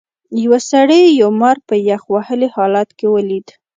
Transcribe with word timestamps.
یو 0.43 0.53
سړي 0.69 1.01
یو 1.21 1.29
مار 1.41 1.57
په 1.67 1.75
یخ 1.89 2.01
وهلي 2.13 2.49
حالت 2.55 2.89
کې 2.97 3.07
ولید. 3.15 3.47